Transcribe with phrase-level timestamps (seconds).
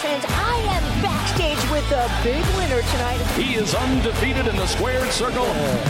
[0.00, 0.24] fans.
[0.28, 3.18] I am backstage with the big winner tonight.
[3.36, 5.44] He is undefeated in the squared circle.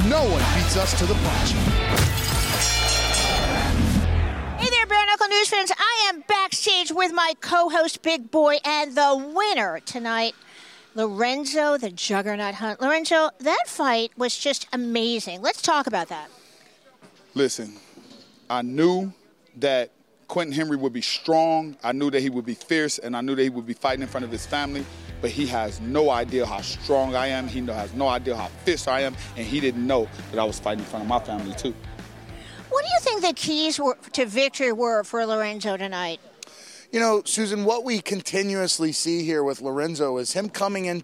[0.09, 1.53] No one beats us to the punch.
[4.59, 5.71] Hey there, Bare Knuckle News fans.
[5.79, 10.35] I am backstage with my co-host Big Boy and the winner tonight.
[10.97, 12.81] Lorenzo, the Juggernaut Hunt.
[12.81, 15.41] Lorenzo, that fight was just amazing.
[15.41, 16.29] Let's talk about that.
[17.35, 17.77] Listen,
[18.51, 19.13] I knew
[19.59, 19.93] that
[20.31, 21.77] Quentin Henry would be strong.
[21.83, 24.03] I knew that he would be fierce, and I knew that he would be fighting
[24.03, 24.87] in front of his family.
[25.21, 27.49] But he has no idea how strong I am.
[27.49, 30.61] He has no idea how fierce I am, and he didn't know that I was
[30.61, 31.75] fighting in front of my family too.
[32.69, 36.21] What do you think the keys were, to victory were for Lorenzo tonight?
[36.93, 41.03] You know, Susan, what we continuously see here with Lorenzo is him coming in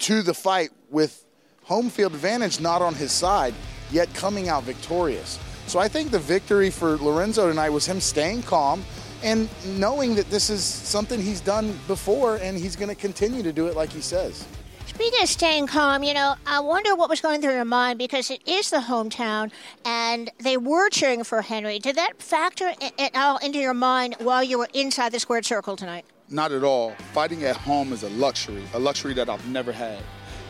[0.00, 1.24] to the fight with
[1.62, 3.54] home field advantage not on his side,
[3.92, 5.38] yet coming out victorious.
[5.74, 8.84] So I think the victory for Lorenzo tonight was him staying calm
[9.24, 13.52] and knowing that this is something he's done before and he's going to continue to
[13.52, 14.46] do it like he says.
[14.86, 18.30] Speaking of staying calm, you know, I wonder what was going through your mind because
[18.30, 19.50] it is the hometown
[19.84, 21.80] and they were cheering for Henry.
[21.80, 25.74] Did that factor it all into your mind while you were inside the squared circle
[25.74, 26.04] tonight?
[26.28, 26.92] Not at all.
[27.12, 29.98] Fighting at home is a luxury, a luxury that I've never had.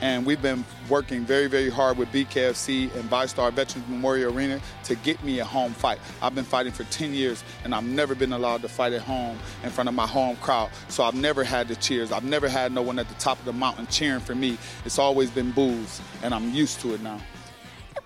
[0.04, 4.96] And we've been working very, very hard with BKFC and VyStar Veterans Memorial Arena to
[4.96, 5.98] get me a home fight.
[6.20, 9.38] I've been fighting for 10 years and I've never been allowed to fight at home
[9.62, 10.68] in front of my home crowd.
[10.88, 12.12] So I've never had the cheers.
[12.12, 14.58] I've never had no one at the top of the mountain cheering for me.
[14.84, 17.18] It's always been boos and I'm used to it now.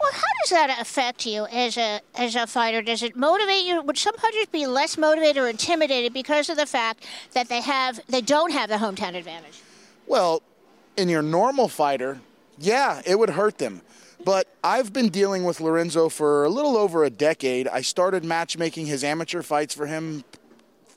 [0.01, 2.81] Well, how does that affect you as a as a fighter?
[2.81, 3.83] Does it motivate you?
[3.83, 7.99] Would some fighters be less motivated or intimidated because of the fact that they have
[8.07, 9.63] they don't have the hometown advantage?
[10.07, 10.43] Well,
[10.99, 12.21] in your normal fighter,
[12.59, 13.81] yeah, it would hurt them.
[14.25, 17.69] But I've been dealing with Lorenzo for a little over a decade.
[17.69, 20.25] I started matchmaking his amateur fights for him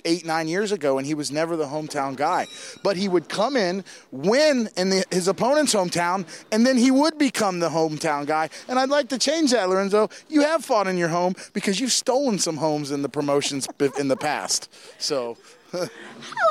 [0.04, 2.48] eight, nine years ago, and he was never the hometown guy.
[2.82, 7.20] But he would come in, win in the, his opponent's hometown, and then he would
[7.20, 8.50] become the hometown guy.
[8.68, 10.10] And I'd like to change that, Lorenzo.
[10.28, 13.68] You have fought in your home because you've stolen some homes in the promotions
[14.00, 14.74] in the past.
[14.98, 15.38] So
[15.72, 15.88] How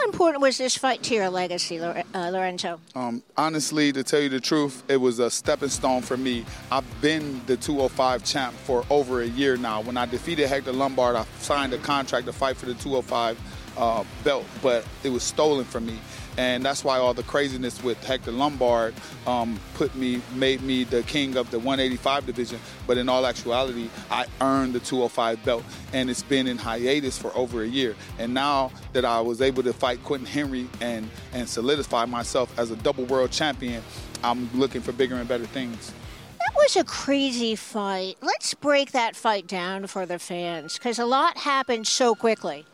[0.06, 2.81] important was this fight to your legacy, uh, Lorenzo?
[2.94, 6.47] Um, honestly, to tell you the truth, it was a stepping stone for me.
[6.72, 9.82] I've been the 205 champ for over a year now.
[9.82, 13.38] When I defeated Hector Lombard, I signed a contract to fight for the 205
[13.76, 15.98] uh, belt, but it was stolen from me
[16.37, 18.95] and that's why all the craziness with Hector Lombard
[19.27, 22.61] um, put me, made me the king of the 185 division.
[22.87, 27.37] But in all actuality, I earned the 205 belt, and it's been in hiatus for
[27.37, 27.95] over a year.
[28.19, 32.71] And now that I was able to fight Quentin Henry and and solidify myself as
[32.71, 33.83] a double world champion,
[34.23, 35.93] I'm looking for bigger and better things.
[36.39, 38.17] That was a crazy fight.
[38.23, 42.65] Let's break that fight down for the fans because a lot happened so quickly.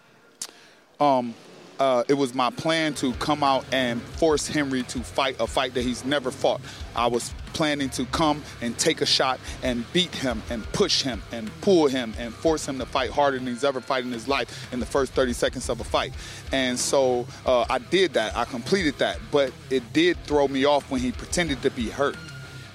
[1.01, 1.35] Um,
[1.79, 5.75] uh, it was my plan to come out and force Henry to fight a fight
[5.75, 6.61] that he's never fought.
[6.95, 11.23] I was planning to come and take a shot and beat him and push him
[11.33, 14.29] and pull him and force him to fight harder than he's ever fight in his
[14.29, 16.13] life in the first 30 seconds of a fight.
[16.53, 18.37] And so uh, I did that.
[18.37, 19.19] I completed that.
[19.31, 22.17] But it did throw me off when he pretended to be hurt.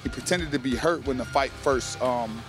[0.03, 2.41] He pretended to be hurt when the fight first um,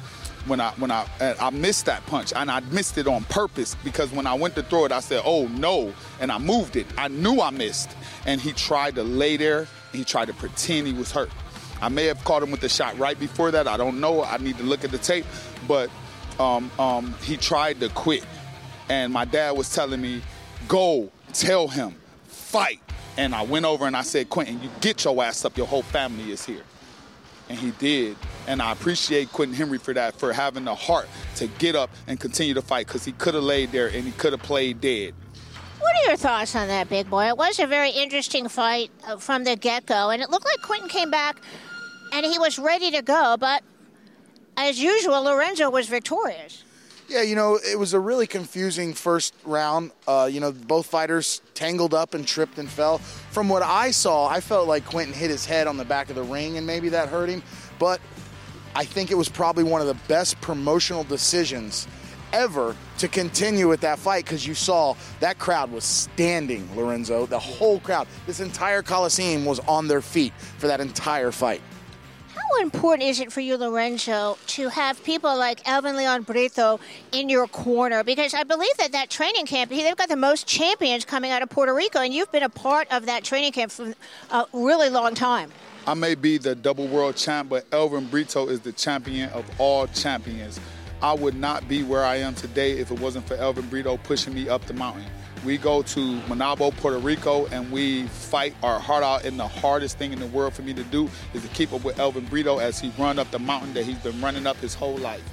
[0.46, 4.10] when I when I I missed that punch and I missed it on purpose because
[4.12, 6.86] when I went to throw it, I said, "Oh no!" and I moved it.
[6.98, 7.90] I knew I missed,
[8.26, 9.66] and he tried to lay there.
[9.92, 11.30] he tried to pretend he was hurt.
[11.80, 13.66] I may have caught him with the shot right before that.
[13.66, 14.22] I don't know.
[14.22, 15.26] I need to look at the tape,
[15.66, 15.90] but
[16.38, 18.24] um, um, he tried to quit,
[18.88, 20.22] and my dad was telling me,
[20.68, 21.94] "Go, tell him,
[22.26, 22.80] fight."
[23.18, 25.56] And I went over and I said, "Quentin, you get your ass up.
[25.56, 26.64] Your whole family is here."
[27.52, 28.16] and he did.
[28.46, 32.18] And I appreciate Quentin Henry for that, for having the heart to get up and
[32.18, 35.14] continue to fight because he could have laid there and he could have played dead.
[35.78, 37.28] What are your thoughts on that, big boy?
[37.28, 40.60] It was a very interesting fight uh, from the get go, and it looked like
[40.62, 41.40] Quentin came back
[42.12, 43.62] and he was ready to go, but
[44.56, 46.62] as usual, Lorenzo was victorious.
[47.08, 49.90] Yeah, you know, it was a really confusing first round.
[50.06, 52.98] Uh, you know, both fighters tangled up and tripped and fell.
[52.98, 56.16] From what I saw, I felt like Quentin hit his head on the back of
[56.16, 57.42] the ring and maybe that hurt him.
[57.78, 58.00] But
[58.74, 61.86] I think it was probably one of the best promotional decisions
[62.32, 67.26] ever to continue with that fight because you saw that crowd was standing, Lorenzo.
[67.26, 71.60] The whole crowd, this entire Coliseum was on their feet for that entire fight.
[72.62, 76.78] Important is it for you, Lorenzo, to have people like Elvin Leon Brito
[77.10, 78.04] in your corner?
[78.04, 81.50] Because I believe that that training camp, they've got the most champions coming out of
[81.50, 83.92] Puerto Rico, and you've been a part of that training camp for
[84.30, 85.50] a really long time.
[85.88, 89.88] I may be the double world champ, but Elvin Brito is the champion of all
[89.88, 90.60] champions.
[91.02, 94.34] I would not be where I am today if it wasn't for Elvin Brito pushing
[94.34, 95.04] me up the mountain.
[95.44, 99.24] We go to Maunabo, Puerto Rico, and we fight our heart out.
[99.24, 101.82] And the hardest thing in the world for me to do is to keep up
[101.82, 104.74] with Elvin Brito as he run up the mountain that he's been running up his
[104.74, 105.24] whole life.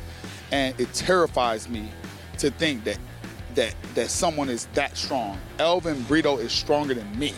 [0.51, 1.91] And it terrifies me
[2.39, 2.97] to think that
[3.53, 5.37] that that someone is that strong.
[5.59, 7.35] Elvin Brito is stronger than me.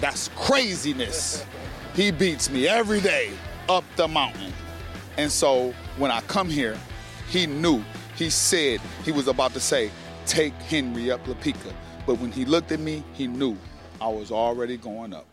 [0.00, 1.44] That's craziness.
[1.94, 3.32] He beats me every day
[3.68, 4.54] up the mountain.
[5.18, 6.78] And so when I come here,
[7.30, 7.82] he knew.
[8.16, 9.90] He said he was about to say,
[10.26, 11.72] take Henry up La Pica.
[12.06, 13.56] But when he looked at me, he knew
[14.00, 15.26] I was already going up.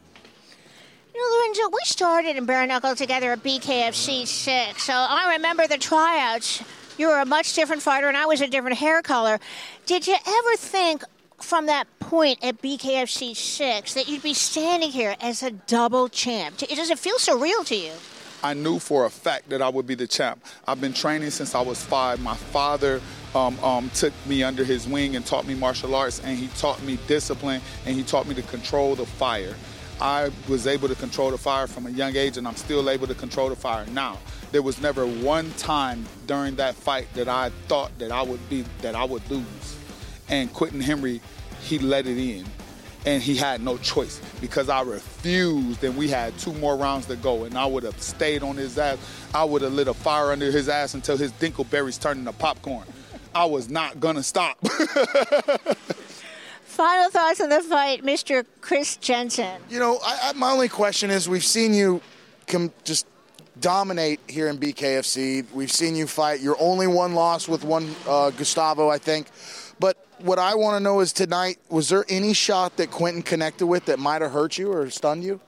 [1.13, 5.65] You know, Lorenzo, we started in bare knuckle together at BKFC 6, so I remember
[5.65, 6.63] the tryouts.
[6.99, 9.39] You were a much different fighter, and I was a different hair color.
[9.87, 11.03] Did you ever think
[11.39, 16.57] from that point at BKFC 6 that you'd be standing here as a double champ?
[16.57, 17.93] Does it feel surreal to you?
[18.43, 20.43] I knew for a fact that I would be the champ.
[20.67, 22.19] I've been training since I was five.
[22.19, 23.01] My father
[23.33, 26.81] um, um, took me under his wing and taught me martial arts, and he taught
[26.83, 29.55] me discipline, and he taught me to control the fire.
[29.99, 33.07] I was able to control the fire from a young age, and I'm still able
[33.07, 34.19] to control the fire now.
[34.51, 38.63] There was never one time during that fight that I thought that I would be
[38.81, 39.77] that I would lose,
[40.29, 41.21] and Quentin Henry,
[41.61, 42.45] he let it in
[43.07, 47.15] and he had no choice because I refused and we had two more rounds to
[47.15, 48.97] go and I would have stayed on his ass.
[49.33, 52.85] I would have lit a fire under his ass until his dinkleberries turned into popcorn.
[53.33, 54.59] I was not gonna stop.
[56.65, 58.45] Final thoughts on the fight, Mr.
[58.59, 59.61] Chris Jensen.
[59.69, 62.01] You know, I, I, my only question is we've seen you
[62.45, 63.07] come just
[63.61, 65.45] dominate here in BKFC.
[65.53, 66.41] We've seen you fight.
[66.41, 69.27] Your only one loss with one uh, Gustavo, I think.
[70.19, 73.85] What I want to know is tonight, was there any shot that Quentin connected with
[73.85, 75.39] that might have hurt you or stunned you?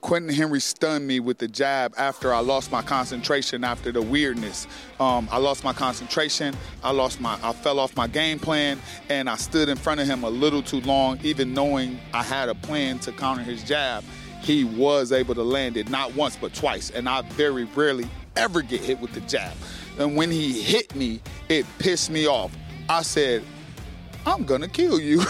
[0.00, 4.66] Quentin Henry stunned me with the jab after I lost my concentration after the weirdness.
[4.98, 6.56] Um, I lost my concentration.
[6.82, 7.38] I lost my.
[7.40, 10.62] I fell off my game plan, and I stood in front of him a little
[10.62, 14.02] too long, even knowing I had a plan to counter his jab.
[14.42, 18.62] He was able to land it not once but twice, and I very rarely ever
[18.62, 19.54] get hit with the jab.
[19.98, 22.56] And when he hit me, it pissed me off.
[22.88, 23.44] I said,
[24.26, 25.18] I'm gonna kill you.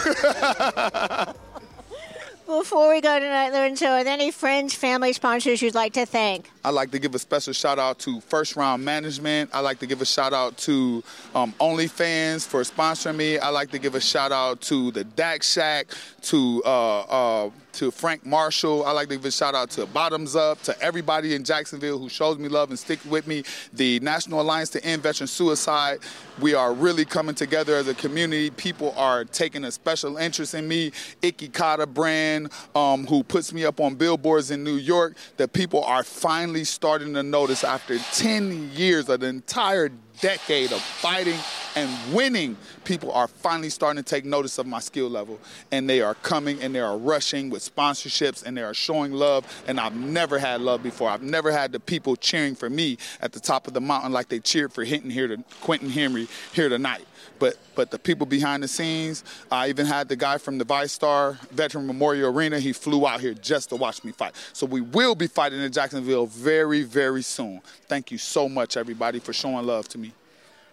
[2.46, 6.50] Before we go tonight, Lorenzo, are there any friends, family, sponsors you'd like to thank?
[6.62, 9.51] I'd like to give a special shout out to First Round Management.
[9.55, 11.03] I'd like to give a shout out to
[11.35, 13.39] um, OnlyFans for sponsoring me.
[13.39, 15.87] I'd like to give a shout out to the Dak Shack,
[16.23, 18.85] to uh, uh, to Frank Marshall.
[18.85, 22.09] I'd like to give a shout out to Bottoms Up, to everybody in Jacksonville who
[22.09, 23.45] shows me love and stick with me.
[23.73, 26.01] The National Alliance to End Veteran Suicide.
[26.41, 28.51] We are really coming together as a community.
[28.51, 30.91] People are taking a special interest in me.
[31.23, 36.03] Ikikata brand, um, who puts me up on billboards in New York, that people are
[36.03, 41.38] finally starting to notice after 10 years of the entire decade of fighting
[41.76, 45.38] and winning, people are finally starting to take notice of my skill level.
[45.70, 49.46] And they are coming and they are rushing with sponsorships and they are showing love.
[49.67, 51.08] And I've never had love before.
[51.08, 54.28] I've never had the people cheering for me at the top of the mountain like
[54.28, 57.05] they cheered for Hinton here to Quentin Henry here tonight.
[57.38, 61.38] But but the people behind the scenes, I even had the guy from the VyStar
[61.50, 62.61] Veteran Memorial Arena.
[62.61, 64.34] He flew out here just to watch me fight.
[64.52, 67.62] So we will be fighting in Jacksonville very, very soon.
[67.88, 70.10] Thank you so much, everybody, for showing love to me.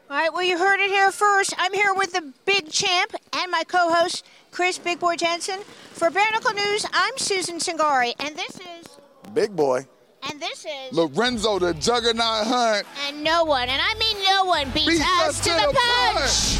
[0.09, 1.53] All right, well, you heard it here first.
[1.57, 5.59] I'm here with the big champ and my co host, Chris Big Boy Jensen.
[5.91, 8.87] For Bare Knuckle News, I'm Susan Cingari, and this is.
[9.33, 9.85] Big Boy.
[10.29, 10.93] And this is.
[10.93, 12.87] Lorenzo the Juggernaut Hunt.
[13.05, 15.73] And no one, and I mean no one, beats, beats us, us, to, the, the
[15.73, 16.15] punch.
[16.15, 16.56] punch.